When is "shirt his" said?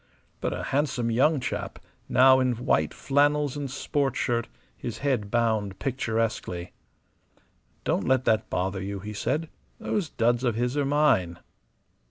4.15-4.97